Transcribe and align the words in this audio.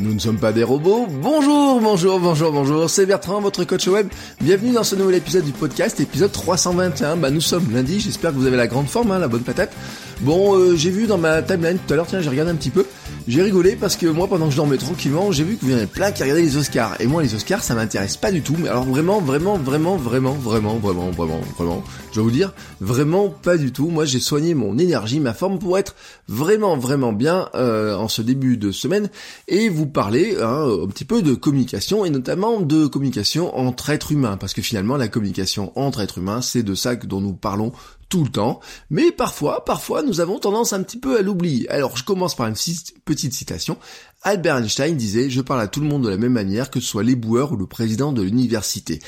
Nous 0.00 0.14
ne 0.14 0.18
sommes 0.20 0.38
pas 0.38 0.52
des 0.52 0.62
robots. 0.62 1.08
Bonjour, 1.10 1.80
bonjour, 1.80 2.20
bonjour, 2.20 2.52
bonjour. 2.52 2.88
C'est 2.88 3.04
Bertrand, 3.04 3.40
votre 3.40 3.64
coach 3.64 3.88
web. 3.88 4.06
Bienvenue 4.40 4.70
dans 4.70 4.84
ce 4.84 4.94
nouvel 4.94 5.16
épisode 5.16 5.44
du 5.44 5.50
podcast, 5.50 5.98
épisode 5.98 6.30
321. 6.30 7.16
Bah, 7.16 7.30
nous 7.30 7.40
sommes 7.40 7.66
lundi. 7.72 7.98
J'espère 7.98 8.30
que 8.30 8.36
vous 8.36 8.46
avez 8.46 8.56
la 8.56 8.68
grande 8.68 8.86
forme, 8.86 9.10
hein, 9.10 9.18
la 9.18 9.26
bonne 9.26 9.42
patate. 9.42 9.72
Bon, 10.20 10.54
euh, 10.54 10.76
j'ai 10.76 10.90
vu 10.90 11.08
dans 11.08 11.18
ma 11.18 11.42
timeline 11.42 11.78
tout 11.84 11.92
à 11.92 11.96
l'heure, 11.96 12.06
tiens, 12.06 12.20
j'ai 12.20 12.30
regardé 12.30 12.52
un 12.52 12.54
petit 12.54 12.70
peu. 12.70 12.86
J'ai 13.28 13.42
rigolé 13.42 13.76
parce 13.76 13.96
que 13.96 14.06
moi, 14.06 14.26
pendant 14.26 14.46
que 14.46 14.52
je 14.52 14.56
dormais 14.56 14.78
tranquillement, 14.78 15.30
j'ai 15.32 15.44
vu 15.44 15.58
que 15.58 15.66
vous 15.66 15.72
avez 15.72 15.86
plein 15.86 16.12
qui 16.12 16.22
regardaient 16.22 16.40
les 16.40 16.56
Oscars. 16.56 16.98
Et 16.98 17.06
moi, 17.06 17.22
les 17.22 17.34
Oscars, 17.34 17.62
ça 17.62 17.74
m'intéresse 17.74 18.16
pas 18.16 18.32
du 18.32 18.40
tout. 18.40 18.56
Mais 18.58 18.70
alors 18.70 18.84
vraiment, 18.84 19.20
vraiment, 19.20 19.58
vraiment, 19.58 19.96
vraiment, 19.96 20.32
vraiment, 20.32 20.76
vraiment, 20.76 21.10
vraiment, 21.10 21.40
vraiment, 21.58 21.84
je 22.10 22.20
vais 22.20 22.22
vous 22.22 22.30
dire, 22.30 22.54
vraiment 22.80 23.28
pas 23.28 23.58
du 23.58 23.70
tout. 23.70 23.88
Moi, 23.88 24.06
j'ai 24.06 24.18
soigné 24.18 24.54
mon 24.54 24.78
énergie, 24.78 25.20
ma 25.20 25.34
forme 25.34 25.58
pour 25.58 25.76
être 25.76 25.94
vraiment, 26.26 26.78
vraiment 26.78 27.12
bien 27.12 27.50
euh, 27.54 27.94
en 27.96 28.08
ce 28.08 28.22
début 28.22 28.56
de 28.56 28.72
semaine 28.72 29.10
et 29.46 29.68
vous 29.68 29.86
parler 29.86 30.38
hein, 30.40 30.66
un 30.84 30.86
petit 30.86 31.04
peu 31.04 31.20
de 31.20 31.34
communication 31.34 32.06
et 32.06 32.10
notamment 32.10 32.62
de 32.62 32.86
communication 32.86 33.54
entre 33.58 33.90
êtres 33.90 34.12
humains. 34.12 34.38
Parce 34.38 34.54
que 34.54 34.62
finalement, 34.62 34.96
la 34.96 35.08
communication 35.08 35.70
entre 35.76 36.00
êtres 36.00 36.16
humains, 36.16 36.40
c'est 36.40 36.62
de 36.62 36.74
ça 36.74 36.96
dont 36.96 37.20
nous 37.20 37.34
parlons 37.34 37.72
tout 38.08 38.24
le 38.24 38.30
temps, 38.30 38.60
mais 38.90 39.12
parfois, 39.12 39.64
parfois, 39.64 40.02
nous 40.02 40.20
avons 40.20 40.38
tendance 40.38 40.72
un 40.72 40.82
petit 40.82 40.98
peu 40.98 41.18
à 41.18 41.22
l'oublier. 41.22 41.68
Alors, 41.68 41.96
je 41.96 42.04
commence 42.04 42.34
par 42.34 42.46
une 42.46 42.54
petite 42.54 43.34
citation. 43.34 43.78
Albert 44.22 44.56
Einstein 44.56 44.96
disait, 44.96 45.30
je 45.30 45.40
parle 45.40 45.60
à 45.60 45.68
tout 45.68 45.80
le 45.80 45.86
monde 45.86 46.02
de 46.02 46.08
la 46.08 46.16
même 46.16 46.32
manière 46.32 46.70
que 46.70 46.80
ce 46.80 46.88
soit 46.88 47.04
l'éboueur 47.04 47.52
ou 47.52 47.56
le 47.56 47.66
président 47.66 48.12
de 48.12 48.22
l'université. 48.22 48.98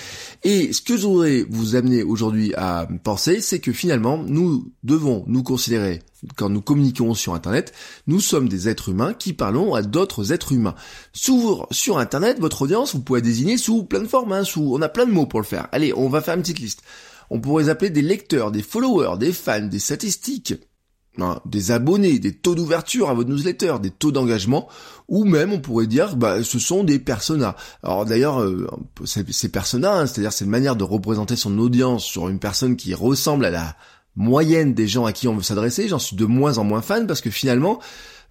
Et 0.45 0.73
ce 0.73 0.83
que 0.83 0.97
je 0.97 1.07
voudrais 1.07 1.45
vous 1.51 1.75
amener 1.75 2.05
aujourd'hui 2.05 2.55
à 2.55 2.87
penser, 3.03 3.41
c'est 3.41 3.59
que 3.59 3.73
finalement, 3.73 4.23
nous 4.23 4.73
devons 4.85 5.25
nous 5.27 5.43
considérer, 5.43 6.03
quand 6.37 6.49
nous 6.49 6.61
communiquons 6.61 7.15
sur 7.15 7.35
Internet, 7.35 7.73
nous 8.07 8.21
sommes 8.21 8.49
des 8.49 8.69
êtres 8.69 8.91
humains 8.91 9.15
qui 9.15 9.33
parlons 9.33 9.75
à 9.75 9.83
d'autres 9.83 10.33
êtres 10.33 10.53
humains. 10.53 10.77
Sur, 11.13 11.67
sur 11.73 11.99
Internet, 11.99 12.39
votre 12.39 12.63
audience, 12.63 12.95
vous 12.95 13.03
pouvez 13.03 13.21
désigner 13.21 13.57
sous 13.57 13.83
plein 13.83 14.01
de 14.01 14.07
formes, 14.07 14.33
hein, 14.33 14.45
sous, 14.45 14.75
on 14.75 14.81
a 14.81 14.89
plein 14.89 15.07
de 15.07 15.13
mots 15.13 15.27
pour 15.27 15.41
le 15.41 15.47
faire. 15.47 15.67
Allez, 15.73 15.93
on 15.93 16.09
va 16.09 16.21
faire 16.21 16.35
une 16.35 16.43
petite 16.43 16.61
liste 16.61 16.83
on 17.31 17.41
pourrait 17.41 17.69
appeler 17.69 17.91
des 17.91 18.03
lecteurs, 18.03 18.51
des 18.51 18.63
followers, 18.63 19.17
des 19.19 19.33
fans, 19.33 19.61
des 19.61 19.79
statistiques, 19.79 20.55
hein, 21.19 21.41
des 21.47 21.71
abonnés, 21.71 22.19
des 22.19 22.35
taux 22.35 22.55
d'ouverture 22.55 23.09
à 23.09 23.15
votre 23.15 23.31
newsletter, 23.31 23.77
des 23.81 23.91
taux 23.91 24.13
d'engagement, 24.13 24.69
ou 25.09 25.25
même 25.25 25.53
on 25.53 25.61
pourrait 25.61 25.87
dire 25.87 26.17
bah 26.17 26.43
ce 26.43 26.59
sont 26.59 26.85
des 26.85 26.99
personas. 26.99 27.57
Alors 27.83 28.05
d'ailleurs 28.05 28.43
euh, 28.43 28.67
ces 29.05 29.49
personas, 29.49 30.01
hein, 30.01 30.07
c'est-à-dire 30.07 30.33
c'est 30.33 30.45
une 30.45 30.51
manière 30.51 30.77
de 30.77 30.85
représenter 30.85 31.37
son 31.37 31.59
audience 31.59 32.05
sur 32.05 32.29
une 32.29 32.41
personne 32.41 32.77
qui 32.77 32.95
ressemble 32.95 33.45
à 33.45 33.51
la 33.51 33.77
moyenne 34.17 34.75
des 34.75 34.89
gens 34.89 35.05
à 35.05 35.13
qui 35.13 35.29
on 35.29 35.37
veut 35.37 35.43
s'adresser. 35.43 35.89
J'en 35.89 35.99
suis 35.99 36.17
de 36.17 36.25
moins 36.25 36.59
en 36.59 36.65
moins 36.65 36.83
fan 36.83 37.07
parce 37.07 37.21
que 37.21 37.31
finalement 37.31 37.81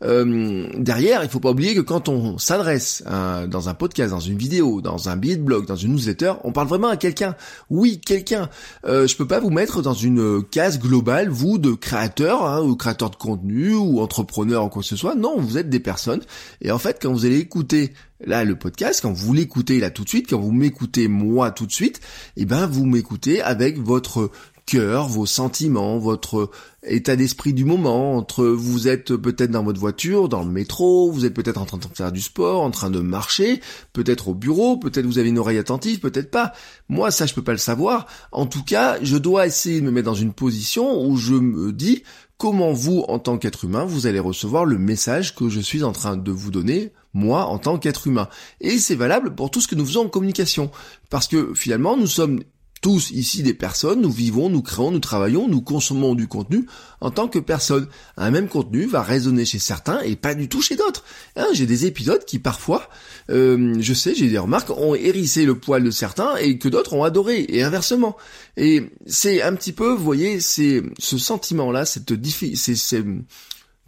euh, 0.04 0.70
derrière, 0.78 1.24
il 1.24 1.30
faut 1.30 1.40
pas 1.40 1.52
oublier 1.52 1.76
que 1.76 1.82
quand 1.82 2.10
on 2.10 2.38
s'adresse 2.38 3.04
dans 3.06 3.70
un 3.70 3.74
podcast, 3.74 4.12
dans 4.12 4.20
une 4.20 4.38
vidéo, 4.38 4.82
dans 4.82 5.10
un 5.10 5.18
billet 5.18 5.36
de 5.36 5.44
blog, 5.44 5.66
dans 5.66 5.76
une 5.76 5.94
newsletter, 5.94 6.34
on 6.44 6.52
parle 6.52 6.68
vraiment 6.68 6.88
à 6.88 6.98
quelqu'un. 6.98 7.36
Oui, 7.70 8.00
quelqu'un. 8.00 8.50
Euh, 8.86 9.08
je 9.08 9.16
peux 9.16 9.28
pas 9.28 9.40
vous 9.40 9.50
mettre 9.50 9.82
dans 9.82 9.94
une 9.94 10.44
case 10.44 10.80
globale, 10.80 11.30
vous, 11.30 11.58
de 11.58 11.72
créateur, 11.74 12.46
hein, 12.46 12.62
ou 12.62 12.76
créateur 12.76 13.10
de 13.10 13.16
contenu, 13.16 13.74
ou 13.74 14.00
entrepreneur, 14.00 14.66
ou 14.66 14.70
quoi 14.70 14.82
que 14.82 14.88
ce 14.88 14.96
soit. 14.96 15.16
Non, 15.16 15.40
vous 15.40 15.58
êtes 15.58 15.70
des 15.70 15.80
personnes. 15.80 16.22
Et 16.62 16.72
en 16.72 16.80
fait, 16.80 17.00
quand 17.02 17.12
vous 17.12 17.26
allez 17.26 17.40
écouter 17.40 17.94
là 18.26 18.44
le 18.44 18.58
podcast, 18.58 19.00
quand 19.02 19.14
vous 19.14 19.34
l'écoutez 19.34 19.80
là 19.80 19.90
tout 19.90 20.04
de 20.04 20.10
suite, 20.10 20.30
quand 20.30 20.40
vous 20.40 20.52
m'écoutez 20.52 21.08
moi 21.08 21.52
tout 21.52 21.66
de 21.66 21.72
suite, 21.72 22.02
eh 22.36 22.46
ben 22.46 22.68
vous 22.68 22.86
m'écoutez 22.86 23.42
avec 23.42 23.80
votre 23.80 24.30
cœur, 24.70 25.08
vos 25.08 25.26
sentiments, 25.26 25.98
votre 25.98 26.52
état 26.84 27.16
d'esprit 27.16 27.54
du 27.54 27.66
moment, 27.66 28.16
entre 28.16 28.46
vous 28.46 28.88
êtes 28.88 29.16
peut-être 29.16 29.50
dans 29.50 29.64
votre 29.64 29.80
voiture, 29.80 30.30
dans 30.30 30.44
le 30.44 30.52
métro, 30.52 31.12
vous 31.12 31.26
êtes 31.26 31.34
peut-être 31.34 31.60
en 31.60 31.66
train 31.66 31.80
de 31.80 31.86
faire 31.92 32.12
du 32.12 32.22
sport, 32.22 32.62
en 32.62 32.70
train 32.70 32.92
de 32.92 33.00
marcher, 33.00 33.62
peut-être 33.94 34.28
au 34.28 34.36
bureau, 34.36 34.78
peut-être 34.78 35.08
vous 35.08 35.18
avez 35.18 35.30
une 35.30 35.40
oreille 35.40 35.58
attentive, 35.58 36.00
peut-être 36.00 36.30
pas. 36.30 36.54
Moi, 36.88 37.10
ça, 37.10 37.26
je 37.26 37.34
peux 37.34 37.42
pas 37.42 37.52
le 37.52 37.58
savoir. 37.58 38.06
En 38.32 38.46
tout 38.46 38.64
cas, 38.64 39.00
je 39.02 39.18
dois 39.18 39.48
essayer 39.48 39.82
de 39.82 39.86
me 39.86 39.92
mettre 39.92 40.06
dans 40.06 40.14
une 40.14 40.34
position 40.34 41.04
où 41.04 41.18
je 41.18 41.34
me 41.34 41.74
dis 41.74 42.04
comment 42.38 42.72
vous, 42.72 43.04
en 43.08 43.18
tant 43.18 43.40
qu'être 43.40 43.66
humain, 43.66 43.86
vous 43.86 44.06
allez 44.06 44.20
recevoir 44.20 44.66
le 44.66 44.78
message 44.78 45.34
que 45.34 45.50
je 45.50 45.60
suis 45.60 45.84
en 45.84 45.94
train 45.94 46.16
de 46.16 46.32
vous 46.32 46.52
donner 46.52 46.94
moi 47.16 47.46
en 47.46 47.58
tant 47.58 47.80
qu'être 47.80 48.06
humain. 48.06 48.30
Et 48.62 48.78
c'est 48.78 48.96
valable 48.96 49.34
pour 49.34 49.50
tout 49.50 49.62
ce 49.62 49.68
que 49.68 49.74
nous 49.74 49.86
faisons 49.86 50.06
en 50.06 50.10
communication. 50.10 50.70
Parce 51.10 51.28
que 51.28 51.56
finalement, 51.56 51.98
nous 51.98 52.06
sommes 52.06 52.42
tous 52.82 53.12
ici 53.12 53.44
des 53.44 53.54
personnes, 53.54 54.02
nous 54.02 54.12
vivons, 54.12 54.50
nous 54.50 54.62
créons, 54.62 54.92
nous 54.92 55.00
travaillons, 55.00 55.48
nous 55.48 55.62
consommons 55.62 56.16
du 56.16 56.28
contenu 56.28 56.66
en 57.02 57.12
tant 57.12 57.28
que 57.28 57.40
personne. 57.40 57.88
Un 58.18 58.32
même 58.32 58.48
contenu 58.48 58.86
va 58.86 59.04
résonner 59.04 59.46
chez 59.46 59.60
certains 59.60 60.00
et 60.02 60.16
pas 60.16 60.34
du 60.34 60.48
tout 60.48 60.62
chez 60.62 60.76
d'autres. 60.76 61.04
Hein, 61.36 61.48
j'ai 61.54 61.66
des 61.66 61.86
épisodes 61.86 62.24
qui 62.24 62.40
parfois, 62.40 62.90
euh, 63.30 63.76
je 63.80 63.94
sais, 63.94 64.16
j'ai 64.16 64.30
des 64.30 64.38
remarques, 64.38 64.70
ont 64.70 64.96
hérissé 64.96 65.46
le 65.46 65.56
poil 65.56 65.84
de 65.84 65.92
certains 65.92 66.38
et 66.38 66.58
que 66.58 66.70
d'autres 66.70 66.94
ont 66.94 67.04
adoré 67.04 67.46
et 67.50 67.64
inversement. 67.64 68.16
Et 68.56 68.90
c'est 69.06 69.42
un 69.42 69.54
petit 69.56 69.74
peu, 69.74 69.92
vous 69.92 70.04
voyez, 70.04 70.40
c'est 70.40 70.82
ce 70.98 71.18
sentiment-là, 71.18 71.86
cette 71.86 72.14
difficulté, 72.14 72.76
c'est 72.76 73.04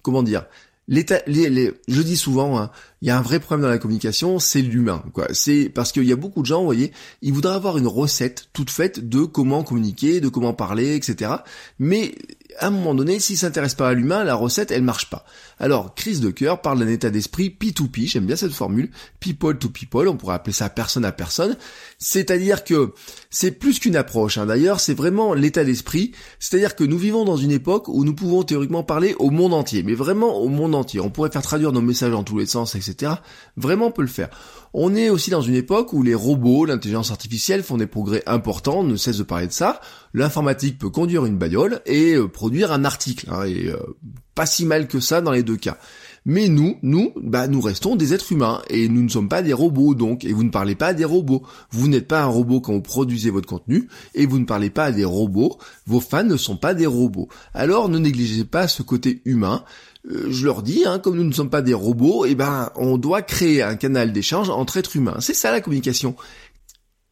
comment 0.02 0.24
dire, 0.24 0.46
je 0.92 2.02
dis 2.02 2.18
souvent, 2.18 2.60
hein, 2.60 2.70
il 3.02 3.08
y 3.08 3.12
a 3.12 3.18
un 3.18 3.22
vrai 3.22 3.40
problème 3.40 3.64
dans 3.64 3.70
la 3.70 3.78
communication, 3.78 4.40
c'est 4.40 4.62
l'humain. 4.62 5.04
C'est 5.32 5.70
parce 5.70 5.92
qu'il 5.92 6.04
y 6.04 6.12
a 6.12 6.18
beaucoup 6.18 6.42
de 6.42 6.46
gens, 6.46 6.60
vous 6.60 6.66
voyez, 6.66 6.92
ils 7.22 7.34
voudraient 7.34 7.56
avoir 7.56 7.78
une 7.78 7.88
recette 7.88 8.50
toute 8.52 8.70
faite 8.70 9.08
de 9.08 9.24
comment 9.24 9.64
communiquer, 9.64 10.20
de 10.20 10.28
comment 10.28 10.54
parler, 10.54 10.96
etc. 10.96 11.32
Mais 11.80 12.16
à 12.60 12.68
un 12.68 12.70
moment 12.70 12.94
donné, 12.94 13.20
s'ils 13.20 13.38
s'intéressent 13.38 13.78
pas 13.78 13.90
à 13.90 13.94
l'humain, 13.94 14.24
la 14.24 14.36
recette, 14.36 14.72
elle 14.72 14.84
marche 14.84 15.10
pas. 15.10 15.26
Alors, 15.60 15.96
crise 15.96 16.22
de 16.22 16.30
cœur 16.30 16.62
parle 16.62 16.80
d'un 16.80 16.88
état 16.88 17.10
d'esprit 17.10 17.56
P2P, 17.60 18.10
j'aime 18.10 18.26
bien 18.26 18.36
cette 18.36 18.52
formule, 18.52 18.90
people 19.20 19.58
to 19.58 19.70
people, 19.70 20.08
on 20.08 20.18
pourrait 20.18 20.36
appeler 20.36 20.54
ça 20.54 20.70
personne 20.70 21.06
à 21.06 21.12
personne. 21.12 21.56
C'est-à-dire 21.98 22.64
que 22.64 22.94
c'est 23.30 23.52
plus 23.52 23.80
qu'une 23.80 23.96
approche, 23.96 24.38
hein. 24.38 24.46
d'ailleurs, 24.46 24.80
c'est 24.80 24.94
vraiment 24.94 25.34
l'état 25.34 25.64
d'esprit. 25.64 26.12
C'est-à-dire 26.40 26.76
que 26.76 26.84
nous 26.84 26.98
vivons 26.98 27.26
dans 27.26 27.38
une 27.38 27.52
époque 27.52 27.88
où 27.88 28.04
nous 28.04 28.14
pouvons 28.14 28.44
théoriquement 28.44 28.84
parler 28.84 29.16
au 29.20 29.30
monde 29.30 29.54
entier, 29.54 29.84
mais 29.84 29.94
vraiment 29.94 30.38
au 30.38 30.50
monde 30.50 30.76
entier. 30.76 31.00
On 31.00 31.10
pourrait 31.10 31.32
faire 31.32 31.42
traduire 31.42 31.72
nos 31.72 31.82
messages 31.82 32.12
dans 32.12 32.24
tous 32.24 32.38
les 32.38 32.46
sens, 32.46 32.76
etc. 32.76 33.14
Vraiment, 33.58 33.88
on 33.88 33.92
peut 33.92 34.02
le 34.02 34.08
faire. 34.08 34.30
On 34.74 34.96
est 34.96 35.10
aussi 35.10 35.32
dans 35.32 35.42
une 35.42 35.56
époque 35.56 35.92
où 35.92 36.02
les 36.02 36.16
robots, 36.16 36.66
l'intelligence 36.66 37.12
artificielle 37.12 37.62
font 37.62 37.78
des 37.78 37.88
progrès 37.88 38.24
importants, 38.26 38.80
on 38.80 38.84
ne 38.84 38.96
cesse 38.96 39.18
de 39.18 39.24
parler 39.24 39.48
de 39.48 39.52
ça. 39.52 39.82
L'informatique 40.14 40.78
peut 40.78 40.90
conduire 40.90 41.26
une 41.26 41.38
bagnole 41.38 41.82
et 41.86 42.16
euh, 42.16 42.28
produire 42.28 42.72
un 42.72 42.84
article, 42.84 43.28
hein, 43.32 43.44
et 43.46 43.70
euh, 43.70 43.78
pas 44.36 44.46
si 44.46 44.66
mal 44.66 44.88
que 44.88 45.00
ça 45.00 45.22
dans 45.22 45.32
les 45.32 45.44
deux 45.44 45.58
cas. 45.58 45.78
Mais 46.26 46.50
nous, 46.50 46.78
nous, 46.84 47.14
bah, 47.16 47.48
nous 47.48 47.62
restons 47.62 47.96
des 47.96 48.14
êtres 48.14 48.32
humains 48.32 48.62
et 48.70 48.88
nous 48.90 49.02
ne 49.02 49.10
sommes 49.10 49.30
pas 49.30 49.42
des 49.42 49.54
robots 49.54 49.96
donc. 49.96 50.24
Et 50.24 50.34
vous 50.34 50.44
ne 50.44 50.52
parlez 50.52 50.76
pas 50.76 50.88
à 50.88 50.94
des 50.94 51.06
robots. 51.06 51.42
Vous 51.72 51.88
n'êtes 51.88 52.08
pas 52.08 52.22
un 52.22 52.28
robot 52.28 52.62
quand 52.62 52.74
vous 52.74 52.82
produisez 52.82 53.32
votre 53.32 53.48
contenu 53.48 53.88
et 54.14 54.28
vous 54.28 54.38
ne 54.38 54.46
parlez 54.46 54.70
pas 54.70 54.86
à 54.86 54.92
des 54.92 55.06
robots. 55.06 55.58
Vos 55.88 56.00
fans 56.00 56.24
ne 56.24 56.38
sont 56.38 56.58
pas 56.58 56.76
des 56.76 56.86
robots. 56.86 57.28
Alors 57.56 57.90
ne 57.90 57.98
négligez 57.98 58.46
pas 58.46 58.68
ce 58.68 58.84
côté 58.84 59.24
humain. 59.26 59.64
Euh, 60.10 60.28
je 60.30 60.46
leur 60.46 60.62
dis, 60.62 60.84
hein, 60.86 61.00
comme 61.00 61.16
nous 61.16 61.24
ne 61.24 61.32
sommes 61.32 61.50
pas 61.50 61.64
des 61.64 61.74
robots, 61.74 62.26
eh 62.26 62.36
ben, 62.36 62.72
on 62.76 62.98
doit 62.98 63.24
créer 63.24 63.64
un 63.64 63.76
canal 63.76 64.12
d'échange 64.12 64.50
entre 64.50 64.78
êtres 64.78 64.96
humains. 64.96 65.18
C'est 65.20 65.34
ça 65.34 65.52
la 65.52 65.62
communication 65.62 66.16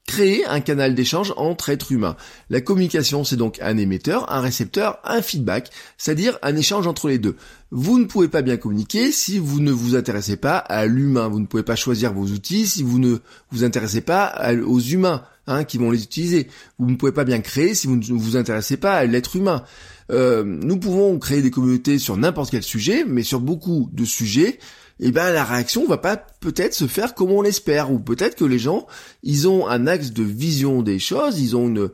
créer 0.10 0.44
un 0.48 0.60
canal 0.60 0.96
d'échange 0.96 1.36
entre 1.38 1.70
êtres 1.70 1.92
humains. 1.92 2.18
La 2.50 2.62
communication, 2.62 3.24
c'est 3.24 3.36
donc 3.36 3.60
un 3.62 3.78
émetteur, 3.78 4.32
un 4.34 4.42
récepteur, 4.42 4.98
un 5.04 5.22
feedback, 5.22 5.70
c'est-à-dire 6.00 6.40
un 6.42 6.56
échange 6.56 6.88
entre 6.88 7.10
les 7.10 7.20
deux. 7.20 7.36
Vous 7.70 8.00
ne 8.00 8.06
pouvez 8.06 8.28
pas 8.28 8.42
bien 8.42 8.58
communiquer 8.58 9.12
si 9.12 9.38
vous 9.38 9.60
ne 9.60 9.72
vous 9.72 9.96
intéressez 9.96 10.36
pas 10.36 10.58
à 10.58 10.88
l'humain. 10.88 11.28
Vous 11.28 11.40
ne 11.40 11.46
pouvez 11.46 11.62
pas 11.62 11.76
choisir 11.76 12.12
vos 12.12 12.26
outils 12.26 12.66
si 12.66 12.82
vous 12.82 12.98
ne 12.98 13.18
vous 13.52 13.64
intéressez 13.64 14.02
pas 14.02 14.36
aux 14.66 14.80
humains 14.80 15.22
hein, 15.46 15.64
qui 15.64 15.78
vont 15.78 15.92
les 15.92 16.02
utiliser. 16.02 16.48
Vous 16.80 16.90
ne 16.90 16.96
pouvez 16.96 17.12
pas 17.12 17.24
bien 17.24 17.40
créer 17.40 17.76
si 17.76 17.86
vous 17.86 17.96
ne 17.96 18.04
vous 18.04 18.36
intéressez 18.36 18.78
pas 18.78 18.96
à 18.96 19.06
l'être 19.06 19.36
humain. 19.36 19.64
Euh, 20.12 20.44
nous 20.44 20.78
pouvons 20.78 21.20
créer 21.20 21.44
des 21.44 21.52
communautés 21.52 22.00
sur 22.00 22.18
n'importe 22.18 22.50
quel 22.50 22.64
sujet, 22.64 23.06
mais 23.08 23.22
sur 23.22 23.40
beaucoup 23.40 23.92
de 23.94 24.06
sujets, 24.06 24.58
eh 25.00 25.12
ben 25.12 25.32
la 25.32 25.44
réaction 25.44 25.86
va 25.88 25.98
pas 25.98 26.18
peut-être 26.18 26.74
se 26.74 26.88
faire 26.88 27.16
comme 27.16 27.32
on 27.32 27.42
l'espère, 27.42 27.92
ou 27.92 28.00
peut-être 28.00 28.36
que 28.36 28.46
les 28.46 28.60
gens, 28.60 28.88
ils 29.24 29.48
ont 29.48 29.68
un 29.68 29.88
axe 29.88 30.12
de 30.12 30.24
vision 30.24 30.82
des 30.82 31.00
choses, 31.00 31.40
ils 31.40 31.56
ont 31.56 31.68
une 31.68 31.90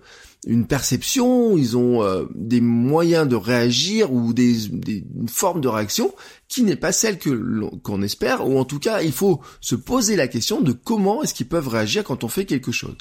une 0.47 0.67
perception, 0.67 1.57
ils 1.57 1.75
ont 1.75 2.03
euh, 2.03 2.25
des 2.35 2.61
moyens 2.61 3.27
de 3.27 3.35
réagir 3.35 4.13
ou 4.13 4.31
des, 4.31 4.55
des 4.69 5.03
une 5.19 5.27
forme 5.27 5.59
de 5.59 5.67
réaction 5.67 6.13
qui 6.47 6.63
n'est 6.63 6.75
pas 6.75 6.91
celle 6.91 7.17
que 7.17 7.75
qu'on 7.79 8.01
espère, 8.03 8.47
ou 8.47 8.59
en 8.59 8.65
tout 8.65 8.79
cas, 8.79 9.01
il 9.01 9.11
faut 9.11 9.41
se 9.59 9.75
poser 9.75 10.15
la 10.15 10.27
question 10.27 10.61
de 10.61 10.71
comment 10.71 11.23
est-ce 11.23 11.33
qu'ils 11.33 11.47
peuvent 11.47 11.67
réagir 11.67 12.03
quand 12.03 12.23
on 12.23 12.27
fait 12.27 12.45
quelque 12.45 12.71
chose. 12.71 12.95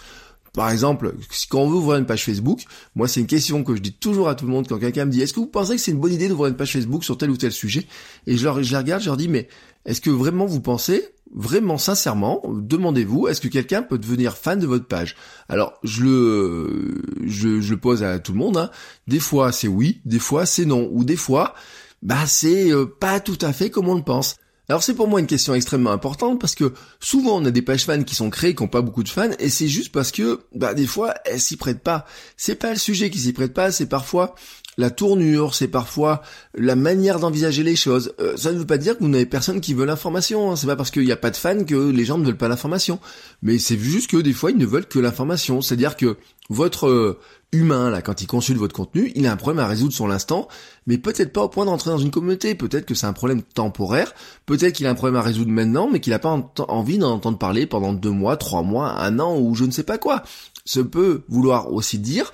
Par 0.55 0.71
exemple, 0.71 1.15
quand 1.51 1.59
on 1.59 1.69
veut 1.69 1.77
ouvrir 1.77 1.99
une 1.99 2.07
page 2.07 2.25
Facebook, 2.25 2.65
moi 2.95 3.09
c'est 3.09 3.21
une 3.21 3.27
question 3.27 3.65
que 3.65 3.75
je 3.75 3.81
dis 3.81 3.93
toujours 3.93 4.29
à 4.29 4.37
tout 4.37 4.47
le 4.47 4.53
monde 4.53 4.67
quand 4.69 4.79
quelqu'un 4.79 5.05
me 5.05 5.11
dit 5.11 5.21
est-ce 5.21 5.35
que 5.35 5.41
vous 5.41 5.47
pensez 5.47 5.75
que 5.75 5.81
c'est 5.81 5.91
une 5.91 5.99
bonne 5.99 6.13
idée 6.13 6.29
d'ouvrir 6.29 6.49
une 6.49 6.57
page 6.57 6.73
Facebook 6.73 7.05
sur 7.05 7.19
tel 7.19 7.31
ou 7.31 7.37
tel 7.37 7.53
sujet? 7.53 7.87
Et 8.27 8.37
je, 8.37 8.45
leur, 8.45 8.63
je 8.63 8.77
regarde, 8.77 9.03
je 9.03 9.07
leur 9.09 9.17
dis 9.17 9.29
mais 9.29 9.49
est-ce 9.85 10.01
que 10.01 10.11
vraiment 10.11 10.47
vous 10.47 10.61
pensez 10.61 11.05
vraiment 11.35 11.79
sincèrement, 11.79 12.43
demandez-vous, 12.47 13.27
est-ce 13.27 13.41
que 13.41 13.49
quelqu'un 13.49 13.83
peut 13.83 13.99
devenir 13.99 14.37
fan 14.37 14.61
de 14.61 14.67
votre 14.67 14.87
page? 14.87 15.17
Alors, 15.49 15.75
je 15.83 16.05
le, 16.05 17.03
je, 17.27 17.61
je, 17.61 17.71
le 17.71 17.81
pose 17.81 18.05
à 18.05 18.21
tout 18.21 18.33
le 18.33 18.39
monde. 18.39 18.57
Hein. 18.57 18.71
Des 19.09 19.19
fois, 19.19 19.51
c'est 19.51 19.67
oui, 19.67 20.01
des 20.05 20.21
fois, 20.21 20.47
c'est 20.47 20.65
non, 20.65 20.89
ou 20.93 21.05
des 21.05 21.17
fois, 21.17 21.55
bah, 22.03 22.27
c'est 22.27 22.71
euh, 22.71 22.87
pas 22.87 23.19
tout 23.19 23.39
à 23.41 23.53
fait 23.53 23.71
comme 23.71 23.89
on 23.89 23.97
le 23.97 24.03
pense. 24.03 24.37
Alors 24.69 24.83
c'est 24.83 24.95
pour 24.95 25.09
moi 25.09 25.21
une 25.21 25.27
question 25.27 25.55
extrêmement 25.55 25.93
importante 25.93 26.41
parce 26.41 26.55
que 26.55 26.73
souvent 26.99 27.37
on 27.41 27.45
a 27.45 27.51
des 27.51 27.61
pages 27.61 27.85
fans 27.85 28.03
qui 28.03 28.15
sont 28.15 28.31
créées 28.31 28.55
qui 28.55 28.63
n'ont 28.63 28.69
pas 28.69 28.81
beaucoup 28.81 29.03
de 29.03 29.11
fans 29.11 29.31
et 29.39 29.51
c'est 29.51 29.69
juste 29.69 29.93
parce 29.93 30.11
que 30.11 30.41
bah 30.55 30.73
des 30.73 30.87
fois 30.87 31.15
elles 31.27 31.41
s'y 31.41 31.57
prêtent 31.57 31.83
pas. 31.83 32.07
C'est 32.39 32.55
pas 32.55 32.71
le 32.71 32.79
sujet 32.79 33.11
qui 33.11 33.19
s'y 33.19 33.35
prête 33.35 33.53
pas, 33.53 33.71
c'est 33.73 33.89
parfois 33.89 34.35
la 34.77 34.91
tournure, 34.91 35.55
c'est 35.55 35.69
parfois 35.69 36.23
la 36.55 36.77
manière 36.77 37.19
d'envisager 37.19 37.63
les 37.63 37.77
choses. 37.77 38.13
Euh, 38.21 38.37
ça 38.37 38.53
ne 38.53 38.59
veut 38.59 38.67
pas 38.67 38.79
dire 38.79 38.97
que 38.97 39.03
vous 39.03 39.09
n'avez 39.09 39.27
personne 39.27 39.61
qui 39.61 39.75
veut 39.75 39.85
l'information. 39.85 40.51
Hein. 40.51 40.57
C'est 40.57 40.67
pas 40.67 40.77
parce 40.77 40.91
qu'il 40.91 41.05
n'y 41.05 41.13
a 41.13 41.17
pas 41.17 41.31
de 41.31 41.37
fans 41.37 41.65
que 41.65 41.91
les 41.91 42.05
gens 42.05 42.19
ne 42.19 42.25
veulent 42.25 42.37
pas 42.37 42.49
l'information. 42.49 42.99
Mais 43.43 43.59
c'est 43.59 43.79
juste 43.79 44.11
que 44.11 44.17
des 44.17 44.33
fois 44.33 44.51
ils 44.51 44.59
ne 44.59 44.67
veulent 44.67 44.87
que 44.87 44.99
l'information. 44.99 45.61
C'est-à-dire 45.61 45.97
que 45.97 46.17
votre 46.51 46.89
euh, 46.89 47.19
humain, 47.53 47.89
là, 47.91 48.03
quand 48.03 48.21
il 48.21 48.27
consulte 48.27 48.59
votre 48.59 48.75
contenu, 48.75 49.13
il 49.15 49.27
a 49.27 49.33
un 49.33 49.37
problème 49.37 49.65
à 49.65 49.69
résoudre 49.69 49.95
sur 49.95 50.07
l'instant, 50.07 50.49
mais 50.87 50.99
peut-être 50.99 51.33
pas 51.33 51.43
au 51.43 51.49
point 51.49 51.65
d'entrer 51.65 51.91
dans 51.91 51.99
une 51.99 52.11
communauté, 52.11 52.55
peut-être 52.55 52.85
que 52.85 52.95
c'est 52.95 53.07
un 53.07 53.13
problème 53.13 53.43
temporaire, 53.43 54.13
peut-être 54.45 54.75
qu'il 54.75 54.87
a 54.87 54.91
un 54.91 54.95
problème 54.95 55.17
à 55.17 55.23
résoudre 55.23 55.51
maintenant, 55.51 55.89
mais 55.91 56.01
qu'il 56.01 56.13
n'a 56.13 56.19
pas 56.19 56.37
envie 56.69 56.99
d'en 56.99 57.13
entendre 57.13 57.39
parler 57.39 57.67
pendant 57.67 57.93
deux 57.93 58.11
mois, 58.11 58.37
trois 58.37 58.63
mois, 58.63 59.01
un 59.01 59.19
an, 59.21 59.39
ou 59.39 59.55
je 59.55 59.65
ne 59.65 59.71
sais 59.71 59.85
pas 59.85 59.99
quoi. 59.99 60.23
Ce 60.65 60.81
peut 60.81 61.23
vouloir 61.29 61.73
aussi 61.73 61.99
dire 61.99 62.33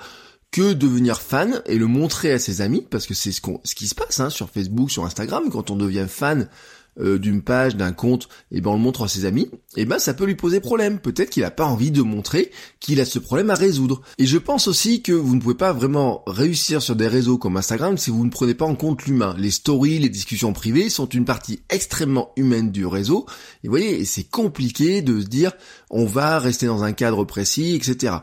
que 0.50 0.72
devenir 0.72 1.20
fan 1.20 1.62
et 1.66 1.78
le 1.78 1.86
montrer 1.86 2.32
à 2.32 2.38
ses 2.38 2.60
amis, 2.60 2.84
parce 2.90 3.06
que 3.06 3.14
c'est 3.14 3.32
ce, 3.32 3.40
ce 3.64 3.74
qui 3.74 3.86
se 3.86 3.94
passe 3.94 4.20
hein, 4.20 4.30
sur 4.30 4.50
Facebook, 4.50 4.90
sur 4.90 5.04
Instagram, 5.04 5.48
quand 5.50 5.70
on 5.70 5.76
devient 5.76 6.06
fan 6.08 6.48
euh, 6.98 7.18
d'une 7.18 7.42
page, 7.42 7.76
d'un 7.76 7.92
compte, 7.92 8.28
et 8.50 8.60
ben 8.60 8.70
on 8.70 8.74
le 8.74 8.80
montre 8.80 9.04
à 9.04 9.08
ses 9.08 9.24
amis, 9.24 9.50
et 9.76 9.84
ben 9.84 9.98
ça 9.98 10.14
peut 10.14 10.24
lui 10.24 10.34
poser 10.34 10.60
problème. 10.60 10.98
Peut-être 10.98 11.30
qu'il 11.30 11.42
n'a 11.42 11.50
pas 11.50 11.66
envie 11.66 11.90
de 11.90 12.02
montrer 12.02 12.50
qu'il 12.80 13.00
a 13.00 13.04
ce 13.04 13.18
problème 13.18 13.50
à 13.50 13.54
résoudre. 13.54 14.02
Et 14.18 14.26
je 14.26 14.38
pense 14.38 14.66
aussi 14.66 15.02
que 15.02 15.12
vous 15.12 15.36
ne 15.36 15.40
pouvez 15.40 15.54
pas 15.54 15.72
vraiment 15.72 16.22
réussir 16.26 16.82
sur 16.82 16.96
des 16.96 17.08
réseaux 17.08 17.38
comme 17.38 17.56
Instagram 17.56 17.96
si 17.96 18.10
vous 18.10 18.24
ne 18.24 18.30
prenez 18.30 18.54
pas 18.54 18.64
en 18.64 18.74
compte 18.74 19.06
l'humain. 19.06 19.34
Les 19.38 19.50
stories, 19.50 19.98
les 19.98 20.08
discussions 20.08 20.52
privées 20.52 20.90
sont 20.90 21.08
une 21.08 21.24
partie 21.24 21.60
extrêmement 21.70 22.32
humaine 22.36 22.72
du 22.72 22.86
réseau. 22.86 23.26
Et 23.62 23.68
vous 23.68 23.72
voyez, 23.72 24.04
c'est 24.04 24.28
compliqué 24.28 25.02
de 25.02 25.20
se 25.20 25.26
dire 25.26 25.52
on 25.90 26.06
va 26.06 26.38
rester 26.38 26.66
dans 26.66 26.84
un 26.84 26.92
cadre 26.92 27.24
précis, 27.24 27.74
etc. 27.74 28.14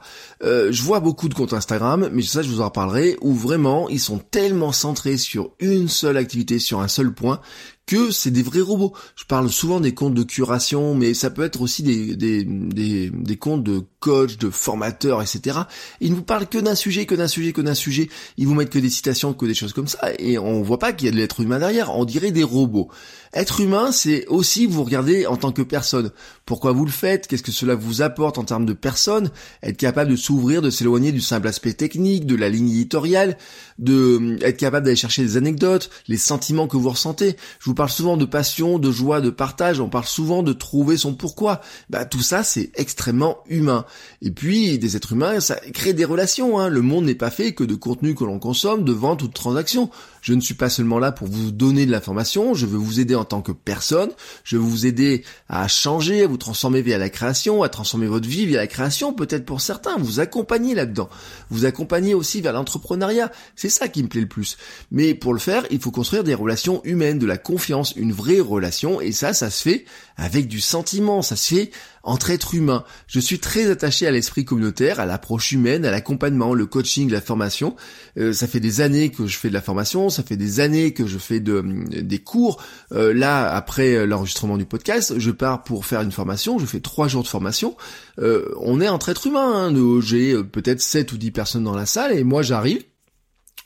Euh, 0.44 0.72
je 0.72 0.82
vois 0.84 1.00
beaucoup 1.00 1.30
de 1.30 1.34
comptes 1.34 1.54
Instagram, 1.54 2.10
mais 2.12 2.22
ça 2.22 2.42
je 2.42 2.50
vous 2.50 2.62
en 2.62 2.66
reparlerai, 2.66 3.18
où 3.22 3.34
vraiment 3.34 3.90
ils 3.90 4.00
sont 4.00 4.20
tellement 4.20 4.72
centrés 4.72 5.18
sur 5.18 5.52
une 5.60 5.90
seule 5.90 6.18
activité, 6.18 6.60
sur 6.60 6.80
un 6.80 6.88
seul 6.88 7.14
point, 7.14 7.42
que 7.88 8.12
c'est 8.12 8.32
des 8.32 8.44
vrais 8.44 8.62
robots. 8.62 8.94
Je 9.16 9.24
parle 9.24 9.50
souvent 9.50 9.80
des 9.80 9.94
comptes 9.94 10.14
de 10.14 10.24
curation, 10.24 10.94
mais 10.94 11.14
ça 11.14 11.30
peut 11.30 11.44
être 11.44 11.62
aussi 11.62 11.82
des, 11.82 12.16
des, 12.16 12.44
des, 12.44 13.38
comptes 13.38 13.64
de 13.64 13.82
coach, 14.00 14.38
de 14.38 14.50
formateur, 14.50 15.22
etc. 15.22 15.60
Ils 16.02 16.12
ne 16.12 16.18
vous 16.18 16.24
parlent 16.24 16.48
que 16.48 16.58
d'un 16.58 16.76
sujet, 16.76 17.06
que 17.06 17.16
d'un 17.16 17.30
sujet, 17.30 17.54
que 17.54 17.62
d'un 17.62 17.74
sujet. 17.74 18.10
Ils 18.38 18.46
vous 18.46 18.54
mettent 18.54 18.70
que 18.70 18.78
des 18.78 18.90
citations, 18.90 19.34
que 19.34 19.46
des 19.46 19.54
choses 19.54 19.74
comme 19.74 19.88
ça, 19.88 20.12
et 20.20 20.38
on 20.38 20.62
voit 20.62 20.80
pas 20.80 20.92
qu'il 20.92 21.06
y 21.06 21.10
a 21.10 21.12
de 21.12 21.18
l'être 21.18 21.40
humain 21.40 21.60
derrière. 21.60 21.96
On 21.96 22.04
dirait 22.06 22.32
des 22.32 22.44
robots. 22.44 22.90
Être 23.34 23.62
humain, 23.62 23.92
c'est 23.92 24.26
aussi 24.28 24.66
vous 24.66 24.84
regarder 24.84 25.26
en 25.26 25.38
tant 25.38 25.52
que 25.52 25.62
personne. 25.62 26.12
Pourquoi 26.46 26.72
vous 26.72 26.86
le 26.86 26.92
faites? 26.92 27.28
Qu'est-ce 27.28 27.44
que 27.44 27.52
cela 27.52 27.76
vous 27.76 28.02
apporte 28.02 28.38
en 28.38 28.44
termes 28.44 28.66
de 28.66 28.74
personne? 28.74 29.32
Être 29.64 29.78
capable 29.78 30.12
de 30.12 30.16
s'ouvrir, 30.16 30.62
de 30.62 30.70
s'éloigner 30.70 31.12
du 31.12 31.22
simple 31.22 31.48
aspect 31.48 31.74
technique, 31.74 32.26
de 32.26 32.36
la 32.36 32.50
ligne 32.50 32.70
éditoriale, 32.70 33.38
de 33.80 34.38
être 34.42 34.58
capable 34.58 34.86
d'aller 34.86 34.96
chercher 34.96 35.24
des 35.24 35.38
anecdotes, 35.38 35.90
les 36.08 36.18
sentiments 36.18 36.68
que 36.68 36.78
vous 36.78 36.90
ressentez. 36.90 37.36
Parle 37.78 37.90
souvent 37.90 38.18
de 38.18 38.26
passion, 38.26 38.80
de 38.80 38.92
joie, 38.92 39.22
de 39.22 39.30
partage. 39.30 39.80
On 39.80 39.88
parle 39.88 40.06
souvent 40.06 40.44
de 40.44 40.52
trouver 40.52 40.98
son 40.98 41.14
pourquoi. 41.14 41.62
Bah 41.90 42.06
tout 42.06 42.22
ça, 42.22 42.44
c'est 42.44 42.72
extrêmement 42.76 43.38
humain. 43.48 43.86
Et 44.22 44.32
puis 44.32 44.80
des 44.80 44.98
êtres 44.98 45.14
humains, 45.14 45.40
ça 45.40 45.56
crée 45.74 45.94
des 45.94 46.04
relations. 46.04 46.60
Hein. 46.60 46.70
Le 46.70 46.82
monde 46.82 47.06
n'est 47.06 47.16
pas 47.16 47.30
fait 47.30 47.54
que 47.54 47.64
de 47.64 47.76
contenu 47.76 48.16
que 48.16 48.24
l'on 48.24 48.40
consomme, 48.40 48.84
de 48.84 48.92
vente 48.92 49.22
ou 49.22 49.28
de 49.28 49.34
transaction. 49.34 49.90
Je 50.22 50.34
ne 50.34 50.42
suis 50.42 50.56
pas 50.56 50.70
seulement 50.70 51.00
là 51.00 51.14
pour 51.14 51.28
vous 51.30 51.52
donner 51.52 51.86
de 51.86 51.92
l'information, 51.92 52.54
je 52.54 52.66
veux 52.66 52.78
vous 52.78 53.00
aider 53.00 53.16
en 53.16 53.24
tant 53.24 53.42
que 53.42 53.54
personne, 53.54 54.10
je 54.44 54.58
veux 54.58 54.64
vous 54.64 54.86
aider 54.86 55.24
à 55.48 55.70
changer, 55.70 56.24
à 56.24 56.28
vous 56.28 56.36
transformer 56.36 56.82
via 56.82 56.98
la 56.98 57.10
création, 57.10 57.64
à 57.64 57.70
transformer 57.70 58.08
votre 58.08 58.28
vie 58.28 58.46
via 58.46 58.58
la 58.58 58.68
création, 58.68 59.14
peut-être 59.14 59.46
pour 59.46 59.62
certains, 59.62 59.98
vous 59.98 60.20
accompagner 60.20 60.76
là-dedans, 60.76 61.08
vous 61.50 61.64
accompagner 61.64 62.14
aussi 62.14 62.42
vers 62.42 62.52
l'entrepreneuriat, 62.52 63.32
c'est 63.56 63.70
ça 63.70 63.88
qui 63.88 64.04
me 64.04 64.10
plaît 64.10 64.20
le 64.20 64.28
plus. 64.28 64.58
Mais 64.92 65.14
pour 65.14 65.32
le 65.34 65.40
faire, 65.40 65.66
il 65.72 65.80
faut 65.80 65.92
construire 65.92 66.26
des 66.26 66.34
relations 66.34 66.82
humaines, 66.84 67.20
de 67.20 67.26
la 67.26 67.38
confiance, 67.38 67.67
une 67.96 68.12
vraie 68.12 68.40
relation, 68.40 69.02
et 69.02 69.12
ça, 69.12 69.34
ça 69.34 69.50
se 69.50 69.62
fait 69.62 69.86
avec 70.16 70.48
du 70.48 70.62
sentiment, 70.62 71.22
ça 71.22 71.36
se 71.36 71.56
fait 71.56 71.72
entre 72.04 72.32
êtres 72.32 72.56
humains. 72.56 72.86
Je 73.08 73.20
suis 73.20 73.40
très 73.40 73.70
attaché 73.70 74.08
à 74.08 74.12
l'esprit 74.12 74.46
communautaire, 74.46 75.00
à 75.00 75.06
l'approche 75.06 75.52
humaine, 75.52 75.86
à 75.86 75.92
l'accompagnement, 75.92 76.54
le 76.54 76.66
coaching, 76.66 77.12
la 77.12 77.22
formation. 77.22 77.76
Euh, 78.18 78.32
ça 78.32 78.48
fait 78.48 78.62
des 78.62 78.82
années 78.82 79.10
que 79.10 79.28
je 79.28 79.38
fais 79.38 79.50
de 79.50 79.54
la 79.54 79.62
formation, 79.62 80.10
ça 80.10 80.24
fait 80.24 80.38
des 80.38 80.60
années 80.62 80.94
que 80.94 81.06
je 81.06 81.18
fais 81.18 81.40
de, 81.40 81.62
des 82.02 82.20
cours. 82.20 82.62
Euh, 82.94 83.14
là, 83.14 83.54
après 83.54 84.08
l'enregistrement 84.08 84.58
du 84.58 84.66
podcast, 84.66 85.16
je 85.18 85.32
pars 85.32 85.64
pour 85.64 85.86
faire 85.86 86.02
une 86.02 86.14
formation, 86.14 86.60
je 86.60 86.66
fais 86.66 86.80
trois 86.80 87.08
jours 87.08 87.24
de 87.24 87.28
formation. 87.28 87.76
Euh, 88.20 88.54
on 88.62 88.80
est 88.80 88.88
entre 88.88 89.10
êtres 89.10 89.28
humains, 89.28 89.70
hein. 89.70 90.00
j'ai 90.02 90.42
peut-être 90.44 90.82
7 90.82 91.12
ou 91.12 91.18
10 91.18 91.32
personnes 91.32 91.64
dans 91.66 91.76
la 91.76 91.86
salle 91.86 92.18
et 92.18 92.24
moi 92.24 92.42
j'arrive 92.42 92.84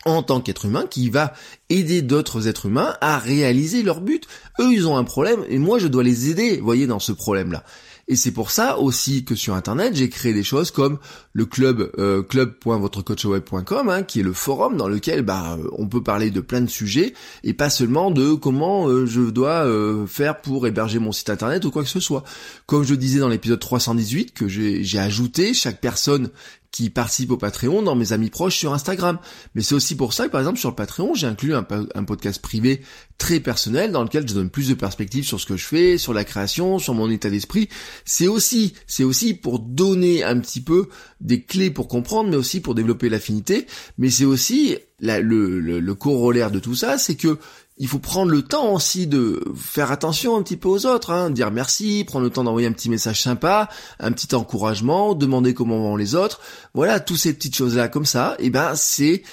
en 0.06 0.24
tant 0.24 0.42
qu'être 0.42 0.66
humain 0.66 0.86
qui 0.90 1.10
va 1.10 1.34
aider 1.70 2.02
d'autres 2.02 2.48
êtres 2.48 2.66
humains 2.66 2.96
à 3.02 3.20
réaliser 3.20 3.84
leur 3.84 4.02
but. 4.02 4.28
Eux, 4.60 4.72
ils 4.74 4.88
ont 4.88 4.98
un 4.98 5.04
problème 5.04 5.44
et 5.48 5.60
moi, 5.60 5.80
je 5.80 5.88
dois 5.88 6.04
les 6.04 6.30
aider, 6.30 6.60
voyez, 6.60 6.88
dans 6.88 7.00
ce 7.00 7.12
problème-là. 7.12 7.64
Et 8.08 8.18
c'est 8.18 8.32
pour 8.32 8.52
ça 8.52 8.78
aussi 8.78 9.24
que 9.24 9.36
sur 9.36 9.54
internet, 9.54 9.96
j'ai 9.96 10.10
créé 10.10 10.34
des 10.34 10.44
choses 10.44 10.70
comme 10.70 10.98
le 11.32 11.46
club 11.46 11.92
euh, 11.98 12.24
hein, 12.28 14.04
qui 14.04 14.20
est 14.20 14.24
le 14.24 14.34
forum 14.34 14.76
dans 14.76 14.90
lequel 14.90 15.22
bah 15.22 15.58
on 15.78 15.88
peut 15.88 16.04
parler 16.04 16.30
de 16.30 16.42
plein 16.42 16.60
de 16.60 16.70
sujets 16.70 17.14
et 17.46 17.54
pas 17.54 17.70
seulement 17.70 18.12
de 18.12 18.34
comment 18.34 18.88
euh, 18.89 19.06
je 19.06 19.22
dois 19.22 19.65
euh, 19.65 20.06
faire 20.08 20.42
pour 20.42 20.68
héberger 20.68 21.00
mon 21.00 21.13
site 21.13 21.30
internet 21.30 21.63
ou 21.63 21.72
quoi 21.72 21.84
que 21.84 21.89
ce 21.89 22.01
soit. 22.01 22.24
Comme 22.65 22.84
je 22.84 22.96
disais 22.96 23.20
dans 23.20 23.30
l'épisode 23.30 23.60
318 23.60 24.34
que 24.34 24.50
j'ai 24.50 25.00
ajouté 25.00 25.54
chaque 25.54 25.80
personne 25.80 26.32
qui 26.72 26.90
participent 26.90 27.32
au 27.32 27.38
Patreon 27.38 27.82
dans 27.82 27.96
mes 27.96 28.13
amis 28.13 28.30
proches 28.30 28.58
sur 28.58 28.74
Instagram. 28.74 29.20
Mais 29.56 29.62
c'est 29.62 29.75
aussi 29.75 29.96
pour 29.96 30.13
ça 30.13 30.28
que 30.28 30.32
par 30.32 30.42
exemple 30.42 30.60
sur 30.60 30.70
le 30.70 30.75
Patreon, 30.75 31.13
j'ai 31.13 31.28
inclus 31.28 31.54
un, 31.54 31.63
podcast 31.63 32.42
privé 32.42 32.82
très 33.18 33.40
personnel 33.40 33.92
dans 33.92 34.04
lequel 34.04 34.28
je 34.28 34.34
donne 34.34 34.50
plus 34.50 34.70
de 34.70 34.74
perspectives 34.74 35.25
sur 35.25 35.40
ce 35.40 35.46
que 35.46 35.58
je 35.58 35.66
fais, 35.66 35.98
sur 35.98 36.13
la 36.13 36.24
création, 36.24 36.80
sur 36.80 36.94
mon 36.94 37.10
état 37.10 37.30
d'esprit. 37.30 37.70
C'est 38.06 38.28
aussi, 38.28 38.74
c'est 38.88 39.04
aussi 39.04 39.34
pour 39.34 39.60
donner 39.60 40.24
un 40.24 40.40
petit 40.40 40.62
peu 40.62 40.88
des 41.20 41.44
clés 41.44 41.72
pour 41.72 41.88
comprendre, 41.88 42.30
mais 42.30 42.38
aussi 42.38 42.62
pour 42.62 42.74
développer 42.74 43.10
l'affinité. 43.10 43.68
Mais 43.98 44.10
c'est 44.10 44.25
aussi 44.25 44.78
le, 45.00 45.60
le 45.60 45.96
corollaire 45.96 46.51
de 46.51 46.60
tout 46.60 46.75
ça, 46.75 46.98
c'est 46.98 47.16
que 47.16 47.38
il 47.82 47.88
faut 47.88 47.98
prendre 47.98 48.32
le 48.32 48.44
temps 48.44 48.74
aussi 48.74 49.08
de 49.08 49.44
faire 49.56 49.92
attention 49.92 50.38
un 50.38 50.44
petit 50.44 50.56
peu 50.56 50.70
aux 50.70 50.86
autres, 50.86 51.10
hein, 51.10 51.32
dire 51.32 51.50
merci, 51.50 52.04
prendre 52.06 52.24
le 52.24 52.30
temps 52.30 52.44
d'envoyer 52.44 52.68
un 52.68 52.74
petit 52.74 52.92
message 52.92 53.24
sympa, 53.24 53.70
un 54.00 54.12
petit 54.12 54.36
encouragement, 54.36 55.16
demander 55.16 55.56
comment 55.56 55.80
vont 55.80 55.96
les 55.96 56.14
autres. 56.14 56.42
Voilà, 56.76 57.00
toutes 57.00 57.18
ces 57.18 57.34
petites 57.34 57.56
choses-là 57.56 57.88
comme 57.88 58.06
ça, 58.06 58.36
et 58.38 58.46
eh 58.46 58.50
ben 58.52 58.76
c'est 58.76 59.24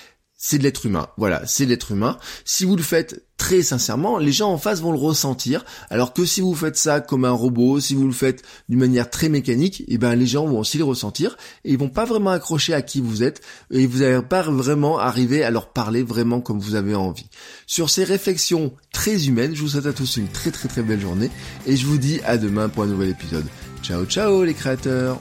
c'est 0.41 0.59
de 0.59 0.63
l'être 0.63 0.87
humain. 0.87 1.09
Voilà, 1.17 1.43
c'est 1.47 1.65
de 1.65 1.71
l'être 1.71 1.91
humain. 1.91 2.17
Si 2.45 2.65
vous 2.65 2.77
le 2.77 2.83
faites 2.83 3.25
très 3.39 3.63
sincèrement, 3.63 4.19
les 4.19 4.31
gens 4.31 4.51
en 4.51 4.57
face 4.57 4.81
vont 4.81 4.93
le 4.93 4.99
ressentir. 4.99 5.65
Alors 5.91 6.13
que 6.13 6.25
si 6.25 6.41
vous 6.41 6.55
faites 6.55 6.77
ça 6.77 7.01
comme 7.01 7.25
un 7.25 7.33
robot, 7.33 7.81
si 7.81 7.97
vous 7.97 8.07
le 8.07 8.13
faites 8.13 8.43
d'une 8.69 8.79
manière 8.79 9.11
très 9.11 9.29
mécanique, 9.29 9.83
eh 9.89 9.99
ben 9.99 10.15
les 10.15 10.27
gens 10.27 10.47
vont 10.47 10.61
aussi 10.61 10.79
le 10.79 10.85
ressentir 10.85 11.37
et 11.65 11.73
ils 11.73 11.79
vont 11.79 11.89
pas 11.89 12.05
vraiment 12.05 12.31
accrocher 12.31 12.73
à 12.73 12.83
qui 12.83 13.01
vous 13.01 13.25
êtes 13.25 13.41
et 13.73 13.87
vous 13.87 13.99
n'allez 13.99 14.23
pas 14.23 14.43
vraiment 14.43 14.99
arriver 14.99 15.43
à 15.43 15.51
leur 15.51 15.73
parler 15.73 16.05
vraiment 16.05 16.41
comme 16.41 16.61
vous 16.61 16.77
avez 16.77 16.95
envie. 16.95 17.27
Sur 17.67 17.91
ces 17.91 18.05
réflexions 18.05 18.73
très 18.93 19.27
humaines, 19.27 19.57
je 19.57 19.63
vous 19.63 19.69
souhaite 19.69 19.87
à 19.87 19.93
tous 19.93 20.19
une 20.19 20.29
très 20.29 20.53
très 20.53 20.69
très 20.69 20.83
belle 20.83 21.01
journée 21.01 21.31
et 21.67 21.77
je 21.77 21.85
vous 21.85 21.99
dis 21.99 22.21
à 22.25 22.39
demain 22.39 22.69
pour 22.69 22.85
un 22.85 22.87
nouvel 22.87 23.11
épisode. 23.11 23.47
Ciao 23.83 24.05
ciao 24.05 24.45
les 24.45 24.55
créateurs 24.55 25.21